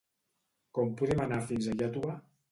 Com 0.77 0.95
podem 1.01 1.21
anar 1.25 1.39
fins 1.51 1.67
a 1.67 1.75
Iàtova? 1.81 2.17